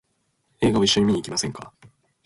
[0.61, 1.71] 映画を一緒に見に行きませんか？